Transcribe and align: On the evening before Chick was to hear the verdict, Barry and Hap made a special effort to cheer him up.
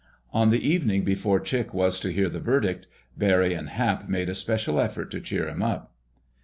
On 0.33 0.49
the 0.49 0.67
evening 0.67 1.03
before 1.03 1.39
Chick 1.39 1.75
was 1.75 1.99
to 1.99 2.11
hear 2.11 2.27
the 2.27 2.39
verdict, 2.39 2.87
Barry 3.15 3.53
and 3.53 3.69
Hap 3.69 4.09
made 4.09 4.29
a 4.29 4.33
special 4.33 4.79
effort 4.79 5.11
to 5.11 5.19
cheer 5.21 5.47
him 5.47 5.61
up. 5.61 5.93